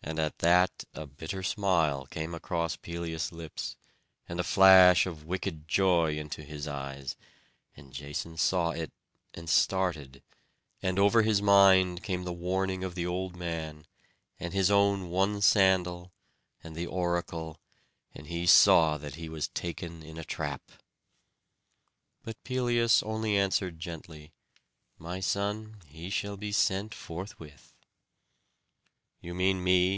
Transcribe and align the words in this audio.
And 0.00 0.18
at 0.18 0.38
that 0.38 0.84
a 0.94 1.06
bitter 1.06 1.42
smile 1.42 2.06
came 2.06 2.34
across 2.34 2.76
Pelias's 2.76 3.30
lips, 3.30 3.76
and 4.26 4.40
a 4.40 4.44
flash 4.44 5.04
of 5.04 5.26
wicked 5.26 5.68
joy 5.68 6.16
into 6.16 6.42
his 6.42 6.66
eyes; 6.66 7.14
and 7.76 7.92
Jason 7.92 8.38
saw 8.38 8.70
it, 8.70 8.90
and 9.34 9.50
started; 9.50 10.22
and 10.80 10.98
over 10.98 11.20
his 11.22 11.42
mind 11.42 12.02
came 12.02 12.22
the 12.24 12.32
warning 12.32 12.82
of 12.84 12.94
the 12.94 13.04
old 13.04 13.36
man, 13.36 13.84
and 14.40 14.54
his 14.54 14.70
own 14.70 15.10
one 15.10 15.42
sandal, 15.42 16.10
and 16.64 16.74
the 16.74 16.86
oracle, 16.86 17.60
and 18.14 18.28
he 18.28 18.46
saw 18.46 18.96
that 18.96 19.16
he 19.16 19.28
was 19.28 19.48
taken 19.48 20.02
in 20.02 20.16
a 20.16 20.24
trap. 20.24 20.72
But 22.22 22.42
Pelias 22.44 23.02
only 23.02 23.36
answered 23.36 23.78
gently, 23.78 24.32
"My 24.96 25.20
son, 25.20 25.82
he 25.86 26.08
shall 26.08 26.38
be 26.38 26.50
sent 26.52 26.94
forthwith." 26.94 27.76
"You 29.20 29.34
mean 29.34 29.62
me?" 29.62 29.86